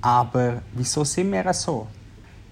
[0.00, 1.86] Aber wieso sind wir so?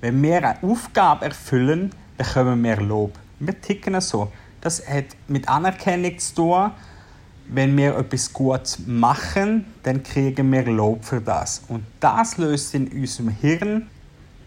[0.00, 3.18] Wenn wir eine Aufgabe erfüllen, bekommen wir Lob.
[3.40, 4.30] Wir ticken so.
[4.60, 6.70] Das hat mit Anerkennung zu tun.
[7.50, 11.62] Wenn wir etwas Gutes machen, dann kriegen wir Lob für das.
[11.68, 13.88] Und das löst in unserem Hirn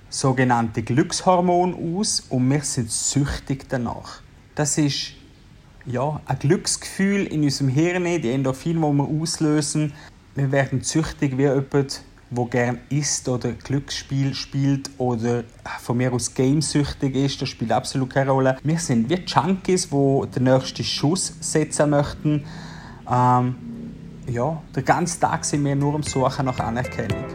[0.10, 4.22] sogenannte Glückshormone aus und wir sind süchtig danach.
[4.56, 5.14] Das ist
[5.86, 9.94] ja, ein Glücksgefühl in unserem Hirn, die Endorphine, die wir auslösen.
[10.36, 15.44] Wir werden süchtig wie jemand, der gerne isst oder Glücksspiel spielt oder
[15.82, 18.58] von mir aus gamesüchtig ist, das spielt absolut keine Rolle.
[18.64, 22.46] Wir sind wie Junkies, die den nächsten Schuss setzen möchten.
[23.12, 23.56] Ähm,
[24.28, 27.26] ja, den ganzen Tag sind wir nur am Suchen nach Anerkennung.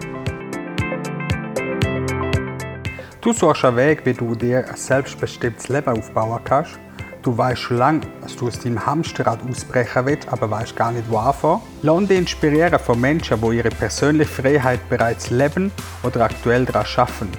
[3.21, 6.79] Du suchst einen Weg, wie du dir ein selbstbestimmtes Leben aufbauen kannst
[7.27, 11.11] Du weißt schon lange, dass du aus deinem Hamsterrad ausbrechen willst, aber weißt gar nicht,
[11.11, 11.61] wo anfangen.
[11.83, 15.73] Lass dich inspirieren von Menschen, die ihre persönliche Freiheit bereits leben
[16.05, 17.33] oder aktuell daran arbeiten.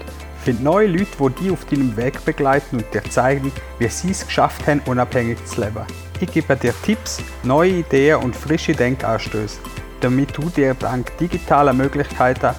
[0.44, 4.26] Find neue Leute, die dich auf deinem Weg begleiten und dir zeigen, wie sie es
[4.26, 5.86] geschafft haben, unabhängig zu leben.
[6.20, 9.60] Ich gebe dir Tipps, neue Ideen und frische Denkanstöße,
[10.02, 12.54] damit du dir dank digitaler Möglichkeiten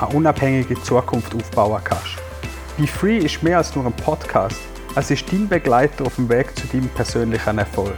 [0.00, 2.18] eine unabhängige Zukunft aufbauen kannst.
[2.76, 4.73] Be Free ist mehr als nur ein Podcast.
[4.96, 7.96] Es ist dein Begleiter auf dem Weg zu deinem persönlichen Erfolg.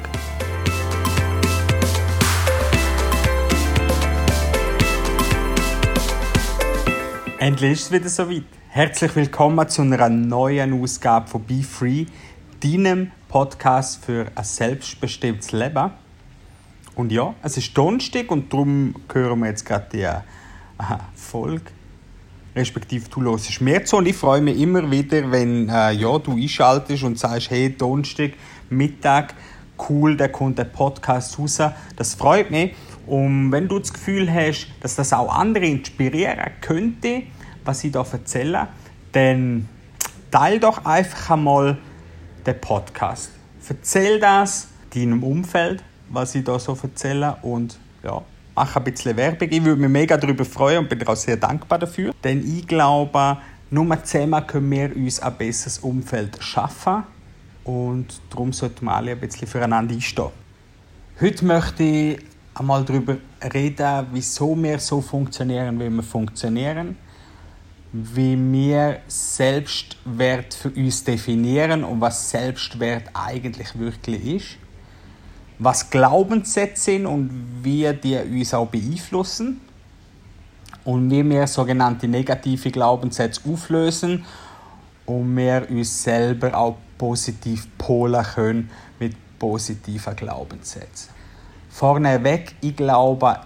[7.38, 8.44] Endlich ist es wieder soweit.
[8.70, 12.06] Herzlich willkommen zu einer neuen Ausgabe von Be Free,
[12.61, 15.91] deinem Podcast für ein selbstbestimmtes Leben.
[16.94, 20.22] Und ja, es ist Donnerstag und darum hören wir jetzt gerade die äh,
[21.14, 21.75] Folge
[22.56, 23.98] respektive du hörst mehr zu.
[23.98, 28.32] Und ich freue mich immer wieder, wenn äh, ja, du einschaltest und sagst, hey, Donnerstag,
[28.70, 29.34] Mittag,
[29.88, 31.60] cool, da kommt der Podcast raus.
[31.94, 32.74] Das freut mich.
[33.06, 37.22] Und wenn du das Gefühl hast, dass das auch andere inspirieren könnte,
[37.64, 38.68] was ich da erzähle,
[39.12, 39.68] dann
[40.30, 41.78] teile doch einfach einmal
[42.44, 43.30] den Podcast.
[43.68, 48.22] Erzähl das deinem Umfeld, was ich da so erzähle und ja,
[48.56, 49.49] mache ein bisschen Werbung.
[49.50, 52.12] Ich würde mich mega darüber freuen und bin auch sehr dankbar dafür.
[52.25, 53.37] Denn ich glaube,
[53.71, 57.05] nur zusammen können wir uns ein besseres Umfeld schaffen.
[57.65, 60.31] Und darum sollten wir alle ein bisschen füreinander einstehen.
[61.21, 62.19] Heute möchte ich
[62.55, 63.17] einmal darüber
[63.53, 66.97] reden, wieso wir so funktionieren, wie wir funktionieren.
[67.93, 74.66] Wie wir Selbstwert für uns definieren und was Selbstwert eigentlich wirklich ist
[75.59, 77.31] was Glaubenssätze sind und
[77.62, 79.61] wie die uns auch beeinflussen
[80.84, 84.25] und wie wir sogenannte negative Glaubenssätze auflösen
[85.06, 91.11] und wir uns selber auch positiv polen können mit positiven Glaubenssätzen.
[91.71, 93.38] Vorneweg, ich glaube,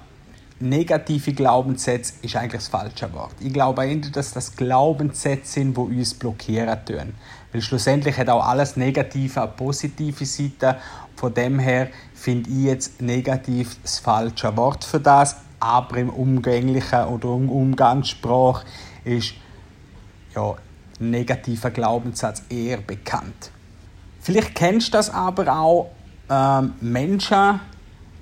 [0.61, 3.35] negative Glaubenssätze ist eigentlich das falsche Wort.
[3.41, 7.15] Ich glaube eher, dass das Glaubenssätze sind, die uns blockieren tun.
[7.53, 10.77] Weil schlussendlich hat auch alles Negative eine positive Seite.
[11.21, 15.37] Von dem her finde ich jetzt negativ das falsche Wort für das.
[15.61, 18.65] Aber im umgänglichen oder im Umgangssprach
[19.05, 19.35] ist
[20.35, 20.55] ja,
[20.99, 23.51] negativer Glaubenssatz eher bekannt.
[24.23, 25.91] Vielleicht kennst du das aber auch
[26.31, 27.61] ähm, Menschen,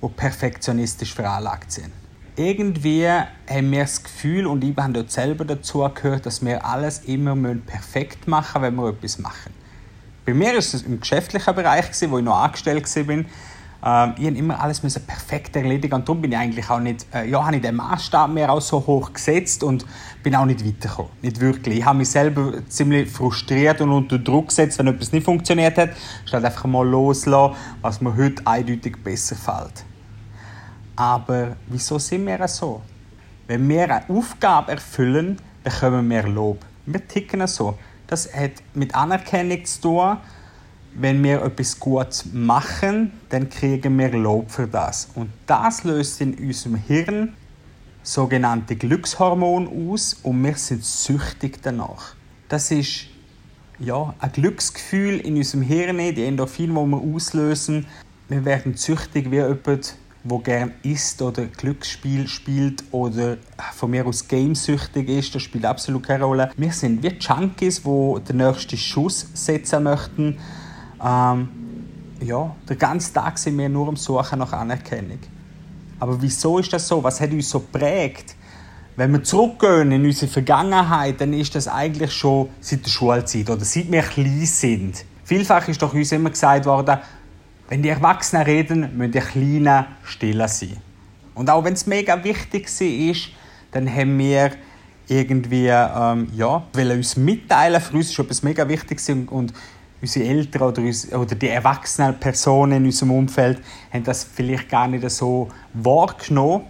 [0.03, 1.93] die perfektionistisch veranlagt sind
[2.39, 7.01] irgendwie haben wir das Gefühl, und ich habe dort selber dazu gehört, dass wir alles
[7.01, 9.53] immer perfekt machen müssen, wenn wir etwas machen.
[10.29, 13.15] Bei mir war es im geschäftlichen Bereich, wo ich noch angestellt war.
[13.15, 13.25] Ähm,
[14.19, 17.47] ich habe immer alles perfekt erledigen und darum bin ich eigentlich auch nicht, äh, ja,
[17.47, 19.87] habe ich den Maßstab mehr auch so hoch gesetzt und
[20.23, 21.13] bin auch nicht weitergekommen.
[21.23, 21.79] Nicht wirklich.
[21.79, 25.91] Ich habe mich selber ziemlich frustriert und unter Druck gesetzt, wenn etwas nicht funktioniert hat,
[26.27, 29.83] statt einfach mal loslassen, was mir heute eindeutig besser fällt.
[30.95, 32.83] Aber wieso sind wir so?
[33.47, 36.67] Wenn wir eine Aufgabe erfüllen, bekommen wir Lob.
[36.85, 37.79] Wir ticken so.
[38.09, 40.17] Das hat mit Anerkennung zu tun.
[40.95, 45.11] Wenn wir etwas Gutes machen, dann kriegen wir Lob für das.
[45.15, 47.35] Und das löst in unserem Hirn
[48.03, 52.15] sogenannte Glückshormone aus und wir sind süchtig danach.
[52.49, 53.07] Das ist
[53.79, 57.87] ja, ein Glücksgefühl in unserem Hirn, die Endorphine, die wir auslösen.
[58.29, 59.95] Wir werden süchtig wie jemand,
[60.25, 63.37] wo gern isst oder Glücksspiel spielt oder
[63.75, 66.51] von mir aus gamesüchtig ist, das spielt absolut keine Rolle.
[66.57, 70.39] Wir sind wie Junkies, die den nächsten Schuss setzen möchten.
[71.05, 71.49] Ähm,
[72.21, 75.21] ja, den ganzen Tag sind wir nur am Suchen nach Anerkennung.
[76.01, 77.03] Aber wieso ist das so?
[77.03, 78.35] Was hat uns so prägt?
[78.97, 83.65] Wenn wir zurückgehen in unsere Vergangenheit, dann ist das eigentlich schon seit der Schulzeit oder
[83.65, 85.05] seit wir klein sind.
[85.23, 86.99] Vielfach ist doch uns immer gesagt worden,
[87.69, 90.77] wenn die Erwachsenen reden, müssen die Kleinen stiller sein.
[91.35, 93.29] Und auch wenn es mega wichtig ist,
[93.71, 94.53] dann haben wir
[95.07, 97.81] irgendwie, ähm, ja, wollen uns mitteilen.
[97.81, 99.53] Für uns ist etwas mega Wichtiges und
[100.01, 103.61] unsere Eltern oder, uns, oder die erwachsenen Personen in unserem Umfeld
[103.93, 106.65] haben das vielleicht gar nicht so wahrgenommen.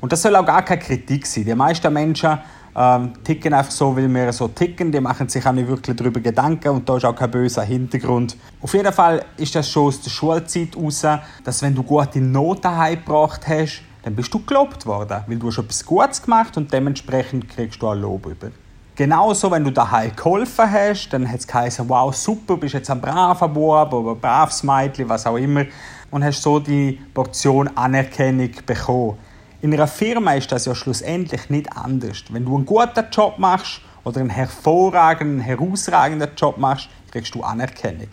[0.00, 1.44] Und das soll auch gar keine Kritik sein.
[1.44, 2.38] Die meisten Menschen
[2.80, 4.90] ähm, ticken einfach so, weil wir so ticken.
[4.90, 8.38] Die machen sich auch nicht wirklich darüber Gedanken und da ist auch kein böser Hintergrund.
[8.62, 11.06] Auf jeden Fall ist das schon aus der Schulzeit raus,
[11.44, 15.58] dass wenn du gute Noten heimgebracht hast, dann bist du gelobt worden, weil du hast
[15.58, 18.50] etwas Gutes gemacht und dementsprechend kriegst du auch Lob über.
[18.94, 23.00] Genauso, wenn du daheim geholfen hast, dann hat es geheißen, wow, super, bist jetzt ein
[23.00, 25.66] braver Bub oder ein braves Mädchen, was auch immer,
[26.10, 29.18] und hast so die Portion Anerkennung bekommen.
[29.62, 32.24] In einer Firma ist das ja schlussendlich nicht anders.
[32.30, 38.08] Wenn du einen guten Job machst oder einen hervorragenden, herausragenden Job machst, kriegst du Anerkennung.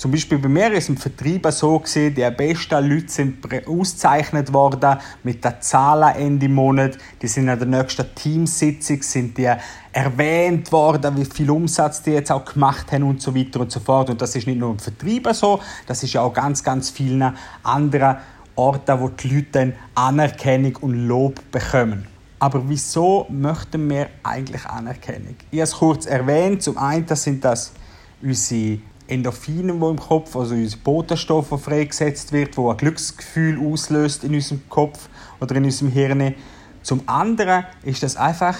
[0.00, 4.98] Zum Beispiel bei mir ist im Vertrieb so gewesen, die besten Leute sind ausgezeichnet worden
[5.22, 6.96] mit den Zahlen Ende Monat.
[7.20, 9.52] Die sind an der nächsten Teamsitzung sind die
[9.92, 13.78] erwähnt worden, wie viel Umsatz die jetzt auch gemacht haben und so weiter und so
[13.78, 14.08] fort.
[14.08, 17.36] Und das ist nicht nur im Vertrieb so, das ist ja auch ganz, ganz vielen
[17.62, 18.16] anderen
[18.60, 22.06] Orten, wo die Leute dann Anerkennung und Lob bekommen.
[22.38, 25.36] Aber wieso möchten wir eigentlich Anerkennung?
[25.50, 26.62] Ich habe es kurz erwähnt.
[26.62, 27.72] Zum einen sind das
[28.20, 34.24] unsere Endorphine, die im Kopf, also unser Botenstoff, der freigesetzt wird, wo ein Glücksgefühl auslöst
[34.24, 35.08] in unserem Kopf
[35.40, 36.34] oder in unserem Hirn.
[36.82, 38.58] Zum anderen ist das einfach,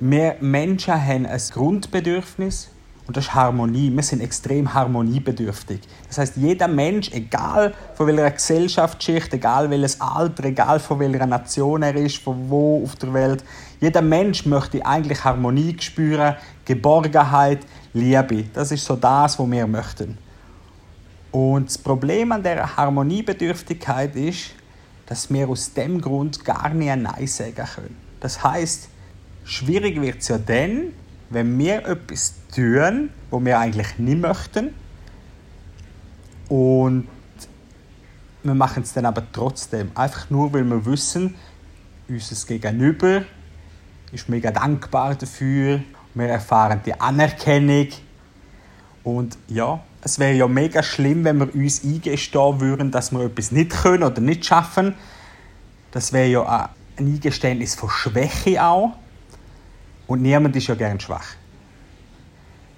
[0.00, 2.68] wir Menschen haben ein Grundbedürfnis
[3.10, 3.90] und das ist Harmonie.
[3.92, 5.80] Wir sind extrem harmoniebedürftig.
[6.06, 11.82] Das heißt, jeder Mensch, egal von welcher Gesellschaftsschicht, egal welches Alter, egal von welcher Nation
[11.82, 13.42] er ist, von wo auf der Welt,
[13.80, 18.44] jeder Mensch möchte eigentlich Harmonie spüren, Geborgenheit, Liebe.
[18.54, 20.16] Das ist so das, was wir möchten.
[21.32, 24.50] Und das Problem an der Harmoniebedürftigkeit ist,
[25.06, 27.96] dass wir aus dem Grund gar nicht Nein sagen können.
[28.20, 28.88] Das heißt,
[29.42, 30.92] schwierig wird es ja dann,
[31.30, 34.74] wenn wir etwas tun, was wir eigentlich nicht möchten
[36.48, 37.08] und
[38.42, 39.90] wir machen es dann aber trotzdem.
[39.94, 41.34] Einfach nur, weil wir wissen,
[42.08, 43.22] unser Gegenüber
[44.12, 45.80] ist mega dankbar dafür
[46.14, 47.88] wir erfahren die Anerkennung.
[49.04, 53.52] Und ja, es wäre ja mega schlimm, wenn wir uns eingestehen würden, dass wir etwas
[53.52, 54.94] nicht können oder nicht schaffen.
[55.92, 58.96] Das wäre ja ein Eingeständnis von Schwäche auch.
[60.10, 61.36] Und niemand ist ja gern schwach.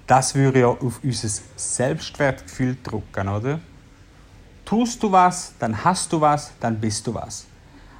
[0.05, 3.59] Das würde ja auf unser Selbstwertgefühl drücken, oder?
[4.63, 7.47] Tust du was, dann hast du was, dann bist du was.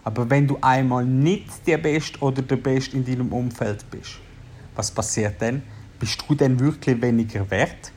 [0.04, 4.20] Aber wenn du einmal nicht der Beste oder der Beste in deinem Umfeld bist,
[4.76, 5.64] was passiert denn?
[5.98, 7.92] Bist du denn wirklich weniger wert?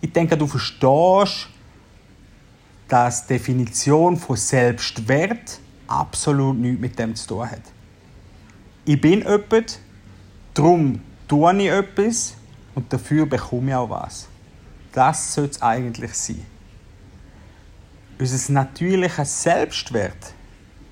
[0.00, 1.48] Ich denke, du verstehst,
[2.88, 7.62] dass die Definition von Selbstwert absolut nichts mit dem zu tun hat.
[8.84, 9.78] Ich bin jemand,
[10.54, 12.34] darum tue ich etwas
[12.74, 14.26] und dafür bekomme ich auch was.
[14.92, 16.44] Das sollte es eigentlich sein.
[18.18, 20.34] Unser natürlicher Selbstwert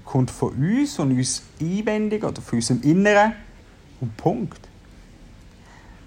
[0.05, 3.35] kommt von uns und uns einwendig oder von unserem Inneren
[4.01, 4.61] und Punkt.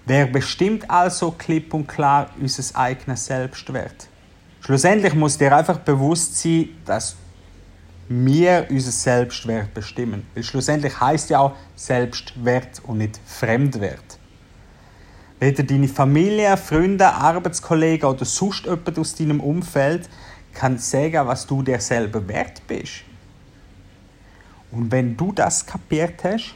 [0.06, 4.08] Wer bestimmt also klipp und klar unser eigenes Selbstwert?
[4.60, 7.16] Schlussendlich muss dir einfach bewusst sein, dass
[8.08, 10.26] wir unser Selbstwert bestimmen.
[10.34, 14.18] Weil schlussendlich heißt ja auch Selbstwert und nicht Fremdwert.
[15.40, 20.08] Weder deine Familie, Freunde, Arbeitskollegen oder sonst jemand aus deinem Umfeld
[20.52, 23.02] kann sagen, was du dir selber wert bist.
[24.70, 26.54] Und wenn du das kapiert hast,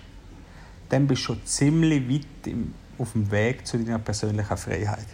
[0.89, 2.55] dann bist du schon ziemlich weit
[2.99, 5.07] auf dem Weg zu deiner persönlichen Freiheit.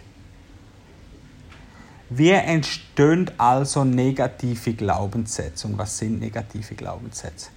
[2.09, 7.49] Wie entstehen also negative Glaubenssätze und was sind negative Glaubenssätze?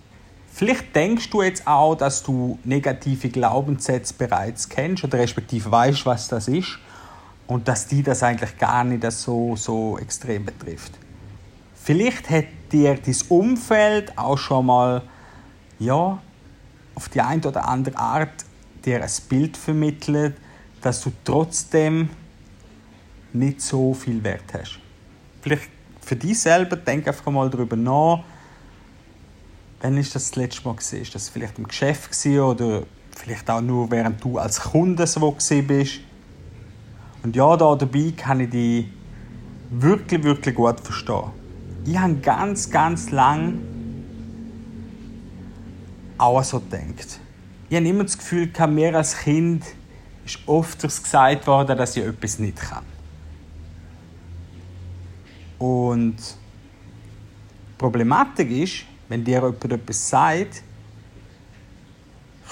[0.50, 6.28] Vielleicht denkst du jetzt auch, dass du negative Glaubenssätze bereits kennst oder respektive weißt, was
[6.28, 6.78] das ist
[7.47, 10.93] und dass die das eigentlich gar nicht so, so extrem betrifft.
[11.75, 15.02] Vielleicht hat dir dein Umfeld auch schon mal
[15.78, 16.19] ja,
[16.95, 18.45] auf die eine oder andere Art
[18.85, 20.37] dir ein Bild vermittelt,
[20.81, 22.11] dass du trotzdem
[23.38, 24.78] nicht so viel Wert hast.
[25.40, 25.68] Vielleicht
[26.00, 28.25] für dich selber, denk einfach mal darüber nach,
[29.80, 31.02] wann ist das, das letzte Mal gesehen?
[31.02, 32.85] Ist das vielleicht im Geschäft oder
[33.16, 36.00] vielleicht auch nur während du als Kunde so bist?
[37.23, 38.87] Und ja, da dabei kann ich dich
[39.71, 41.30] wirklich, wirklich gut verstehen.
[41.85, 43.59] Ich habe ganz, ganz lange
[46.16, 47.21] auch so denkt.
[47.68, 49.64] Ich habe immer das Gefühl, mir als Kind
[50.25, 52.85] ist oft gesagt worden, dass ich etwas nicht kann.
[55.59, 56.17] Und
[57.77, 60.62] Problematik ist, wenn dir jemand etwas sagt,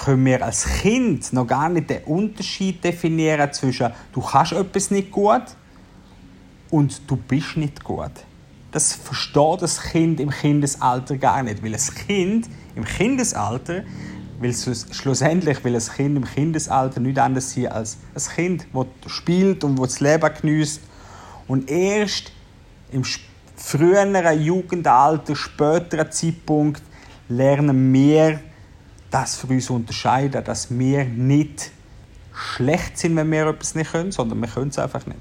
[0.04, 5.10] können wir als Kind noch gar nicht den Unterschied definieren zwischen du kannst etwas nicht
[5.10, 5.42] gut
[6.70, 8.12] und du bist nicht gut.
[8.72, 13.84] Das versteht das Kind im Kindesalter gar nicht, weil das Kind im Kindesalter
[14.38, 19.64] weil schlussendlich will ein Kind im Kindesalter nicht anders sein als ein Kind, das spielt
[19.64, 20.80] und das Leben genießt.
[21.48, 22.32] Und erst
[22.92, 23.02] im
[23.56, 26.82] früheren Jugendalter, späteren Zeitpunkt
[27.28, 28.40] lernen wir
[29.10, 31.70] das für uns unterscheiden, dass wir nicht
[32.34, 35.20] schlecht sind, wenn wir etwas nicht können, sondern wir können es einfach nicht.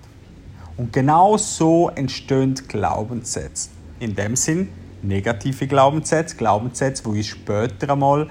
[0.77, 3.69] Und genau so entstehen Glaubenssätze.
[3.99, 4.69] In dem Sinn
[5.01, 8.29] negative Glaubenssätze, Glaubenssätze, die uns später einmal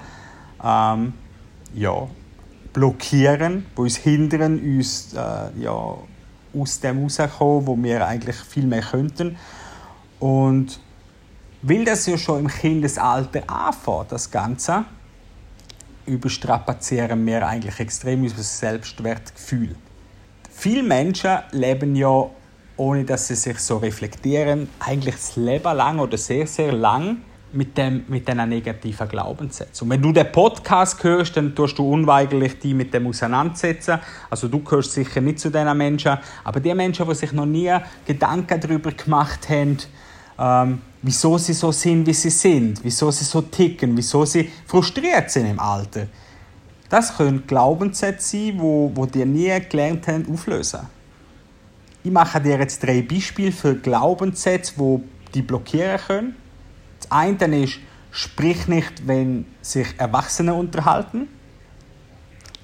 [0.63, 1.13] ähm,
[1.73, 2.07] ja,
[2.73, 5.19] blockieren, die uns hindern, uns äh,
[5.59, 5.97] ja,
[6.59, 9.37] aus dem rauszukommen, wo wir eigentlich viel mehr könnten.
[10.19, 10.79] Und
[11.61, 14.85] weil das ja schon im Kindesalter anfängt, das Ganze,
[16.05, 19.75] überstrapazieren wir eigentlich extrem unser Selbstwertgefühl.
[20.51, 22.25] Viele Menschen leben ja,
[22.77, 27.17] ohne dass sie sich so reflektieren, eigentlich das Leben lang oder sehr, sehr lang
[27.55, 29.85] mit, dem, mit diesen negativen Glaubenssätzen.
[29.85, 33.99] Und wenn du den Podcast hörst, dann tust du unweigerlich die mit dem auseinandersetzen.
[34.29, 37.73] Also du gehörst sicher nicht zu diesen Menschen, aber die Menschen, die sich noch nie
[38.05, 39.77] Gedanken darüber gemacht haben,
[40.37, 45.31] ähm, wieso sie so sind, wie sie sind, wieso sie so ticken, wieso sie frustriert
[45.31, 46.07] sind im Alter.
[46.89, 50.81] Das können Glaubenssätze sein, wo, wo die nie gelernt haben, auflösen.
[52.03, 55.01] Ich mache dir jetzt drei Beispiele für Glaubenssätze, wo
[55.33, 56.35] die blockieren können.
[57.05, 57.79] Das eine ist,
[58.11, 61.27] sprich nicht, wenn sich Erwachsene unterhalten.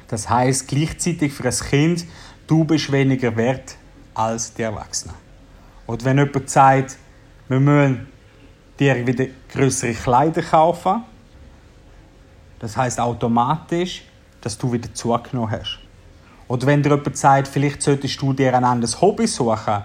[0.07, 2.05] Das heißt gleichzeitig für ein Kind,
[2.47, 3.75] du bist weniger wert
[4.15, 5.15] als die Erwachsenen.
[5.85, 6.97] Oder wenn jemand sagt,
[7.49, 8.07] wir müssen
[8.79, 11.03] dir wieder größere Kleider kaufen,
[12.59, 14.03] das heißt automatisch,
[14.41, 15.79] dass du wieder zugenommen hast.
[16.47, 19.83] Oder wenn dir jemand sagt, vielleicht solltest du dir ein anderes Hobby suchen,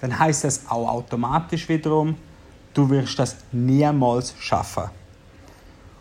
[0.00, 2.16] dann heißt das auch automatisch wiederum,
[2.74, 4.84] du wirst das niemals schaffen.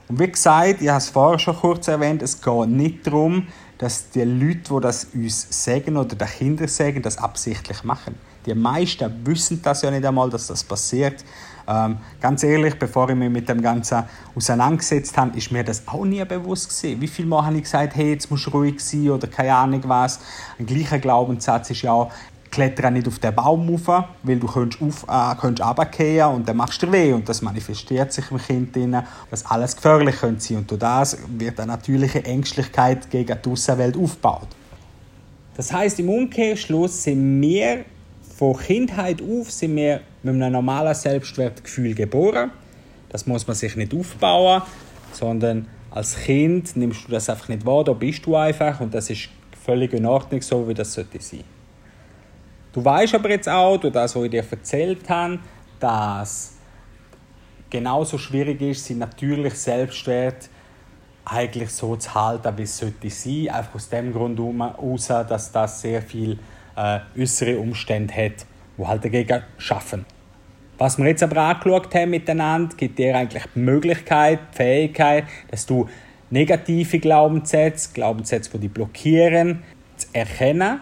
[0.08, 3.48] Und wie gesagt, ich habe es vorher schon kurz erwähnt, es geht nicht darum,
[3.78, 8.16] dass die Leute, die das uns sagen oder die Kinder sagen, das absichtlich machen.
[8.46, 11.24] Die meisten wissen das ja nicht einmal, dass das passiert.
[11.68, 14.04] Ähm, ganz ehrlich, bevor ich mich mit dem Ganzen
[14.36, 17.00] auseinandergesetzt habe, ist mir das auch nie bewusst gewesen.
[17.00, 19.84] Wie viel Mal habe ich gesagt, hey, jetzt musst du ruhig sein oder keine Ahnung
[19.86, 20.20] was.
[20.58, 22.12] Ein gleicher Glaubenssatz ist ja auch,
[22.52, 26.58] kletter nicht auf den Baum rauf, weil du könntest, auf, äh, könntest runterfallen und dann
[26.58, 27.14] machst du weh.
[27.14, 28.98] Und das manifestiert sich im Kind drin,
[29.30, 30.58] dass alles gefährlich könnte sein.
[30.58, 34.48] Und durch das wird eine natürliche Ängstlichkeit gegen die Außenwelt aufgebaut.
[35.56, 37.86] Das heißt im Umkehrschluss sind wir
[38.38, 42.52] von Kindheit auf sind wir mit einem normalen Selbstwertgefühl geboren.
[43.10, 44.62] Das muss man sich nicht aufbauen,
[45.12, 49.10] sondern als Kind nimmst du das einfach nicht wahr, da bist du einfach und das
[49.10, 49.28] ist
[49.66, 51.44] völlig in Ordnung, so wie das sollte sein.
[52.80, 55.40] Du weißt aber jetzt auch, durch das, was ich dir erzählt habe,
[55.82, 56.54] dass
[57.70, 60.48] genauso schwierig ist, sie natürlich Selbstwert
[61.26, 63.50] eigentlich so zu halten, wie es sollte sein.
[63.50, 66.40] Einfach aus dem Grund heraus, dass das sehr viel
[66.78, 68.46] äh, äußere Umstände hat,
[68.78, 70.06] die halt dagegen schaffen.
[70.78, 75.66] Was wir jetzt aber angeschaut haben miteinander, gibt dir eigentlich die Möglichkeit, die Fähigkeit, dass
[75.66, 75.90] du
[76.30, 79.64] negative Glaubenssätze, Glaubenssätze, die dich blockieren,
[79.98, 80.80] zu erkennen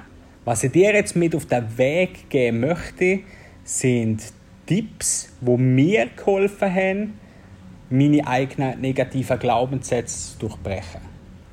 [0.48, 3.20] was ich dir jetzt mit auf den Weg geben möchte,
[3.66, 4.24] sind
[4.66, 7.20] Tipps, wo mir geholfen haben,
[7.90, 11.02] meine eigenen negativen Glaubenssätze zu durchbrechen.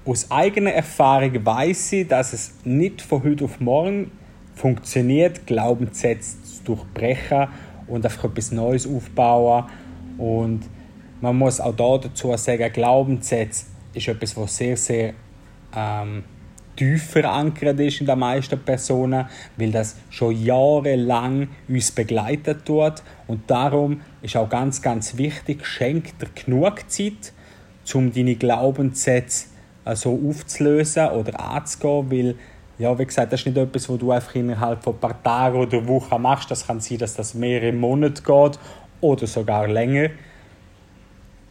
[0.04, 4.12] Aus eigener Erfahrung weiß ich, dass es nicht von heute auf morgen
[4.54, 7.48] funktioniert, Glaubenssätze zu durchbrechen
[7.88, 9.64] und einfach etwas Neues aufbauen.
[10.18, 10.68] Und
[11.20, 15.14] man muss auch da dazu sagen, Glaubenssätze ist etwas, was sehr, sehr
[15.74, 16.22] ähm,
[16.76, 19.26] tief verankert ist in den meisten Personen,
[19.56, 23.02] weil das schon jahrelang uns begleitet tut.
[23.26, 27.32] Und darum ist auch ganz, ganz wichtig, schenk dir genug Zeit,
[27.94, 29.46] um deine Glaubenssätze
[29.84, 32.34] äh, so aufzulösen oder anzugehen, weil
[32.78, 35.58] ja, wie gesagt, das ist nicht etwas, was du einfach innerhalb von ein paar Tagen
[35.58, 36.50] oder Wochen machst.
[36.50, 38.58] Das kann sein, dass das mehrere Monate geht
[39.00, 40.10] oder sogar länger.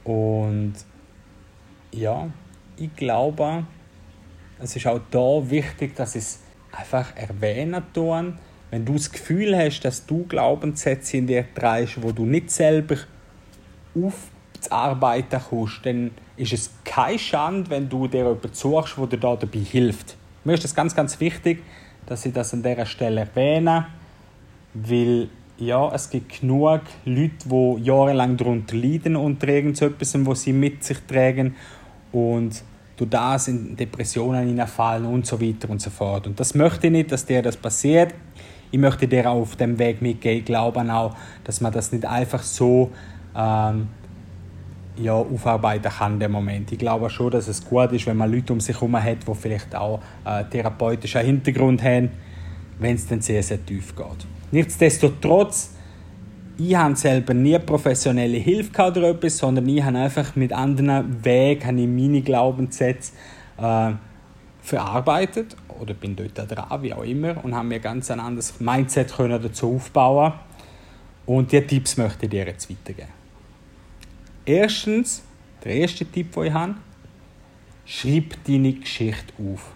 [0.03, 0.73] Und
[1.93, 2.29] ja,
[2.75, 3.65] ich glaube,
[4.63, 6.39] es ist auch da wichtig, dass es
[6.71, 8.37] einfach erwähnen tun,
[8.71, 12.95] wenn du das Gefühl hast, dass du Glaubenssätze in dir trägst, wo du nicht selber
[13.95, 19.59] aufzuarbeiten kannst, dann ist es keine Schande, wenn du dir jemanden suchst, der dir dabei
[19.59, 20.17] hilft.
[20.43, 21.61] Mir ist es ganz, ganz wichtig,
[22.07, 23.87] dass ich das an dieser Stelle erwähne,
[24.73, 30.83] weil ja, es gibt genug Leute, die jahrelang darunter leiden unter irgendetwas, was sie mit
[30.83, 31.55] sich tragen
[32.11, 32.63] und
[32.97, 36.27] du das in Depressionen hineinfallen und so weiter und so fort.
[36.27, 38.13] Und das möchte ich nicht, dass dir das passiert.
[38.71, 40.39] Ich möchte dir auf dem Weg mitgehen.
[40.39, 42.91] Ich glaube auch, dass man das nicht einfach so
[43.35, 43.87] ähm,
[44.97, 46.71] ja, aufarbeiten kann in Moment.
[46.71, 49.35] Ich glaube schon, dass es gut ist, wenn man Leute um sich herum hat, die
[49.35, 52.11] vielleicht auch äh, therapeutischen Hintergrund haben,
[52.79, 54.27] wenn es dann sehr, sehr tief geht.
[54.51, 55.72] Nichtsdestotrotz,
[56.69, 61.77] ich habe selber nie professionelle Hilfe oder etwas, sondern ich habe einfach mit anderen Wegen
[61.77, 63.13] ich meine Glaubenssätze
[63.57, 63.91] äh,
[64.61, 69.13] verarbeitet oder bin dort dran, wie auch immer, und habe mir ganz ein anderes Mindset
[69.13, 70.33] können dazu aufbauen
[71.25, 73.09] und diese Tipps möchte ich dir jetzt weitergeben.
[74.45, 75.23] Erstens,
[75.63, 76.75] der erste Tipp, den ich habe,
[77.85, 79.71] schreib deine Geschichte auf.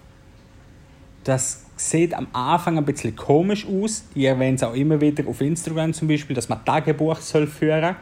[1.23, 4.03] Das sieht am Anfang ein bisschen komisch aus.
[4.13, 7.81] Ich erwähne es auch immer wieder auf Instagram zum Beispiel, dass man Tagebuch soll führen
[7.81, 7.95] soll.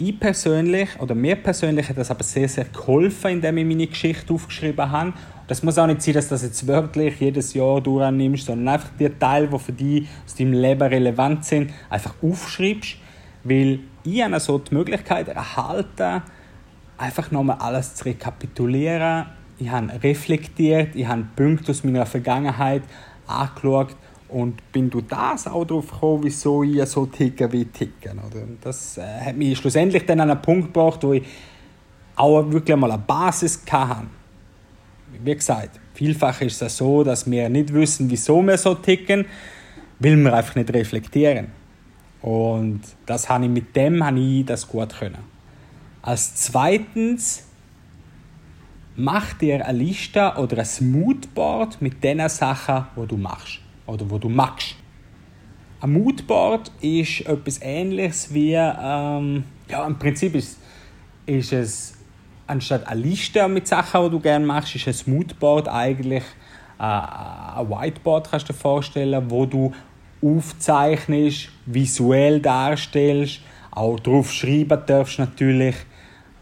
[0.00, 4.32] Ich persönlich, oder mir persönlich hat das aber sehr, sehr geholfen, indem ich meine Geschichte
[4.32, 5.12] aufgeschrieben habe.
[5.48, 8.90] Das muss auch nicht sein, dass du das jetzt wirklich jedes Jahr durchnimmst, sondern einfach
[8.96, 12.96] die Teile, die für dich aus deinem Leben relevant sind, einfach aufschreibst.
[13.42, 16.22] Weil ich habe so die Möglichkeit erhalten,
[16.96, 19.26] einfach nochmal alles zu rekapitulieren,
[19.58, 22.82] ich habe reflektiert, ich habe Punkte aus meiner Vergangenheit
[23.26, 23.96] angeschaut
[24.28, 28.18] und bin durch das auch darauf gekommen, wieso ich so ticke wie ticken.
[28.18, 28.42] Oder?
[28.60, 31.24] Das äh, hat mich schlussendlich dann an einen Punkt gebracht, wo ich
[32.16, 34.06] auch wirklich mal eine Basis hatte.
[35.24, 39.24] Wie gesagt, vielfach ist es so, dass wir nicht wissen, wieso wir so ticken,
[39.98, 41.48] weil wir einfach nicht reflektieren.
[42.20, 45.24] Und das habe ich mit dem habe ich das gut können.
[46.02, 47.47] Als zweitens
[48.98, 54.18] mach dir eine Liste oder ein Moodboard mit den Sachen, die du machst oder wo
[54.18, 54.74] du magst.
[55.80, 60.58] Ein Moodboard ist etwas Ähnliches wie, ähm, ja, im Prinzip ist,
[61.26, 61.94] ist es
[62.48, 66.24] anstatt eine Liste mit Sachen, die du gerne machst, ist ein Moodboard eigentlich
[66.80, 69.72] äh, ein Whiteboard, kannst du dir vorstellen, wo du
[70.20, 75.76] aufzeichnest, visuell darstellst, auch drauf schreiben darfst natürlich,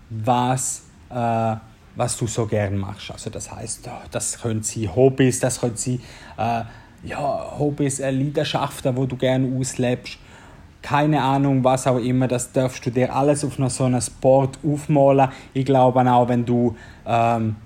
[0.09, 1.57] was äh,
[1.97, 3.11] was du so gern machst.
[3.11, 6.01] Also das heißt, das können sie Hobbys, das können sie
[6.37, 6.63] äh,
[7.03, 10.19] ja, Hobbys, äh, Leidenschaften, wo du gerne auslebst.
[10.83, 15.31] Keine Ahnung, was auch immer, das darfst du dir alles auf so einem Sport aufmalen.
[15.53, 17.57] Ich glaube auch, wenn du, ähm,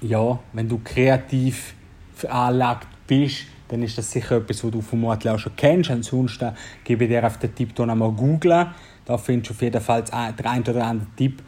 [0.00, 1.74] ja, wenn du kreativ
[2.14, 5.90] veranlagt bist, dann ist das sicher etwas, was du vermutlich auch schon kennst.
[5.90, 8.68] Ansonsten gebe ich dir auf den Tipp hier einmal googeln.
[9.04, 11.42] Da findest du auf jeden Fall den einen oder anderen Tipp,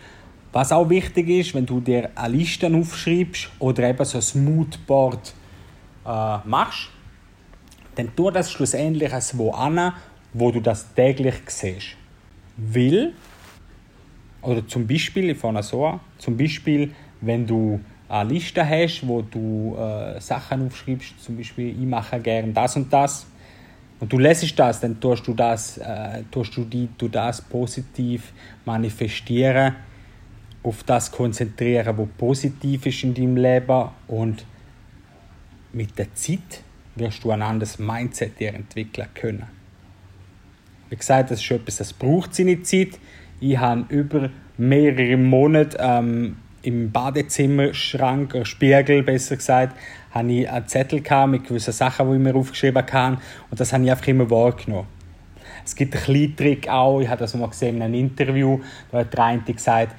[0.52, 5.32] was auch wichtig ist, wenn du dir eine Liste aufschreibst oder eben so ein Moodboard
[6.04, 6.88] äh, machst,
[7.94, 9.92] dann tu das schlussendlich wo an,
[10.32, 11.96] wo du das täglich siehst.
[12.56, 13.14] Will,
[14.42, 19.22] oder zum Beispiel, ich fange so an, zum Beispiel, wenn du eine Liste hast, wo
[19.22, 23.26] du äh, Sachen aufschreibst, zum Beispiel, ich mache gerne das und das,
[24.00, 28.32] und du lässt das, dann tust du das, äh, tust du, die, du das positiv
[28.64, 29.76] manifestieren
[30.62, 34.44] auf das konzentrieren, was positiv ist in deinem Leben und
[35.72, 36.62] mit der Zeit
[36.96, 39.46] wirst du ein anderes Mindset dir entwickeln können.
[40.90, 42.98] Wie gesagt, das ist etwas, das braucht seine Zeit.
[43.38, 49.76] Ich habe über mehrere Monate ähm, im Badezimmerschrank, oder Spiegel besser gesagt,
[50.10, 53.18] habe ich einen Zettel mit gewissen Sachen, die ich mir aufgeschrieben habe
[53.50, 54.88] und das habe ich einfach immer wahrgenommen.
[55.64, 58.98] Es gibt einen kleinen Trick auch, ich habe das mal gesehen in einem Interview, da
[58.98, 59.94] hat der eine gesagt,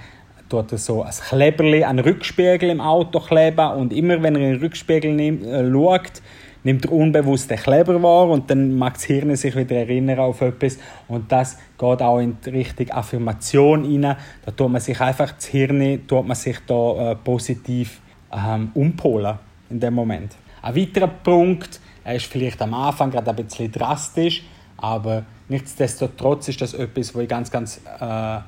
[0.51, 4.61] dort so ein Kleberli, einen Rückspiegel im Auto kleben und immer wenn er in den
[4.61, 6.21] Rückspiegel nimmt, äh, schaut,
[6.63, 10.41] nimmt er unbewusst den Kleber wahr und dann mag das Hirn sich wieder erinnern auf
[10.41, 14.15] etwas und das geht auch in die Richtung Affirmation rein.
[14.45, 19.39] Da tut man sich einfach das Hirn, tut man sich da äh, positiv ähm, umpolen
[19.69, 20.35] in dem Moment.
[20.61, 24.43] Ein weiterer Punkt, er ist vielleicht am Anfang gerade ein bisschen drastisch,
[24.77, 28.39] aber nichtsdestotrotz ist das etwas, wo ich ganz, ganz äh,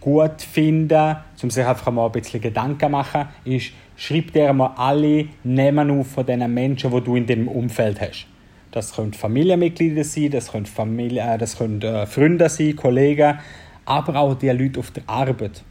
[0.00, 4.72] gut finden, um sich einfach mal ein bisschen Gedanken zu machen, ist, schreib dir mal
[4.76, 8.26] alle Namen auf von den Menschen, die du in deinem Umfeld hast.
[8.70, 13.38] Das können Familienmitglieder sein, das können, Familie, äh, das können äh, Freunde sein, Kollegen,
[13.84, 15.62] aber auch die Leute auf der Arbeit,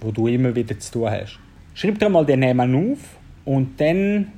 [0.00, 1.38] wo du immer wieder zu tun hast.
[1.74, 2.98] Schreib dir mal die Namen auf
[3.44, 4.32] und dann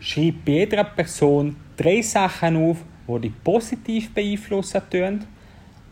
[0.00, 5.26] schreib bei jeder Person drei Sachen auf, die dich positiv beeinflussen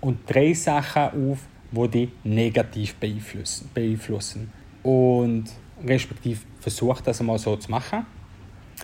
[0.01, 1.39] und drei Sachen auf,
[1.73, 3.71] die dich negativ beeinflussen.
[3.75, 4.53] beeinflussen.
[4.83, 5.45] Und
[5.87, 8.07] respektive versuch das einmal so zu machen.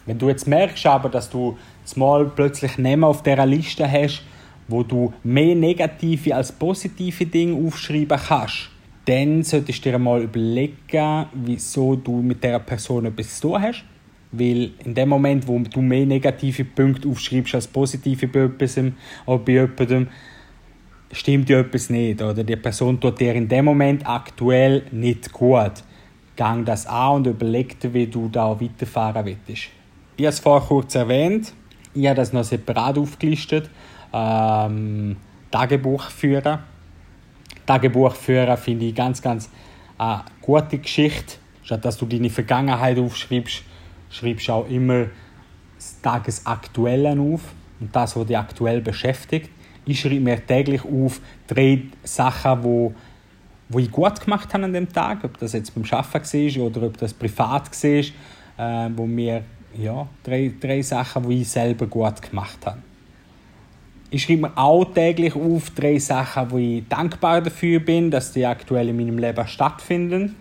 [0.04, 1.56] Wenn du jetzt merkst aber, dass du
[1.96, 4.22] mal plötzlich Namen auf dieser Liste hast,
[4.68, 8.70] wo du mehr negative als positive Dinge aufschreiben kannst,
[9.04, 13.84] dann solltest du dir mal überlegen, wieso du mit dieser Person etwas zu tun hast.
[14.32, 18.78] Weil in dem Moment, wo du mehr negative Punkte aufschreibst als positive bei etwas
[19.24, 20.08] oder bei jemandem,
[21.12, 22.22] stimmt ja etwas nicht.
[22.22, 25.72] Oder die Person tut dir in dem Moment aktuell nicht gut.
[26.36, 29.68] Gang das an und überleg dir, wie du da weiterfahren willst.
[30.16, 31.52] Ich habe es vorher kurz erwähnt.
[31.94, 33.70] Ich habe das noch separat aufgelistet.
[34.12, 35.16] Ähm,
[35.50, 36.58] Tagebuch führen.
[37.64, 39.50] Tagebuch führen finde ich ganz, ganz
[39.98, 41.36] eine gute Geschichte.
[41.62, 43.62] Statt dass du deine Vergangenheit aufschreibst,
[44.10, 45.06] schreibst du auch immer
[45.76, 47.42] das Tagesaktuelle auf
[47.80, 49.50] und das, was dich aktuell beschäftigt.
[49.86, 52.92] Ich schreibe mir täglich auf drei Sachen, wo,
[53.68, 56.82] wo ich gut gemacht habe an dem Tag, ob das jetzt beim Arbeiten war oder
[56.88, 59.44] ob das privat war, äh, wo mir
[59.78, 62.78] ja, drei, drei Sachen, die ich selber gut gemacht habe.
[64.10, 68.46] Ich schreibe mir auch täglich auf drei Sachen, wo ich dankbar dafür bin, dass die
[68.46, 70.34] aktuell in meinem Leben stattfinden.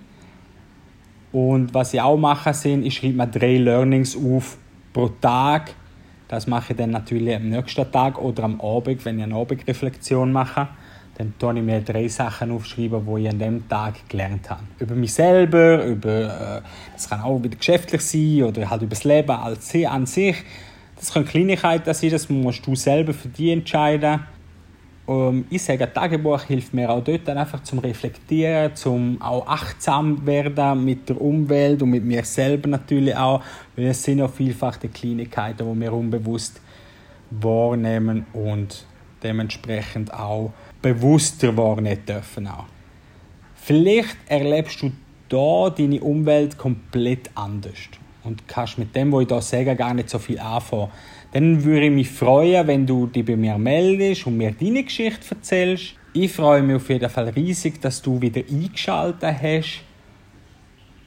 [1.31, 4.57] Und was ich auch mache, sind, ich schreibe mir drei Learnings auf
[4.93, 5.73] pro Tag.
[6.27, 10.31] Das mache ich dann natürlich am nächsten Tag oder am Abend, wenn ich eine Abendreflexion
[10.31, 10.67] mache.
[11.17, 14.63] Dann tue ich mir drei Sachen aufschreiben, die ich an dem Tag gelernt habe.
[14.79, 16.61] Über mich selber, über, äh,
[16.93, 20.35] das kann auch wieder geschäftlich sein oder halt über das Leben als an sich.
[20.97, 24.21] Das können Kleinigkeiten sein, das musst du selber für dich entscheiden.
[25.07, 30.83] Ähm, ich sage, Tagebuch hilft mir auch dort einfach zum Reflektieren, zum auch achtsam werden
[30.83, 33.41] mit der Umwelt und mit mir selber natürlich auch,
[33.75, 36.59] weil es sind ja vielfach die Kleinigkeiten, die wir unbewusst
[37.29, 38.85] wahrnehmen und
[39.21, 42.65] dementsprechend auch bewusster wahrnehmen dürfen auch.
[43.55, 44.91] Vielleicht erlebst du
[45.29, 47.89] da deine Umwelt komplett anders
[48.23, 50.89] und kannst mit dem, was ich da sage, gar nicht so viel anfangen.
[51.35, 55.35] Dann würde ich mich freuen, wenn du dich bei mir meldest und mir deine Geschichte
[55.35, 55.95] erzählst.
[56.13, 59.81] Ich freue mich auf jeden Fall riesig, dass du wieder eingeschaltet hast.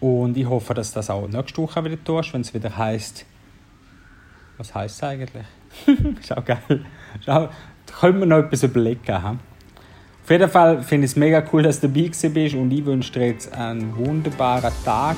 [0.00, 3.24] Und ich hoffe, dass du das auch nächste Woche wieder tust, wenn es wieder heißt.
[4.58, 5.46] Was heißt es eigentlich?
[6.28, 6.84] Schau geil.
[7.24, 7.48] Schau,
[7.86, 9.00] da können wir noch etwas überlegen.
[9.06, 9.12] He?
[9.12, 13.12] Auf jeden Fall finde ich es mega cool, dass du dabei bist und ich wünsche
[13.14, 15.16] dir jetzt einen wunderbaren Tag.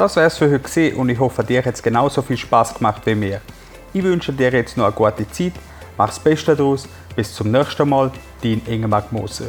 [0.00, 3.02] Das wäre es für heute und ich hoffe, dir hat es genauso viel Spaß gemacht
[3.04, 3.42] wie mir.
[3.92, 5.52] Ich wünsche dir jetzt noch eine gute Zeit,
[5.98, 8.10] mach das Beste daraus, bis zum nächsten Mal,
[8.42, 9.48] dein Ingemar Moser.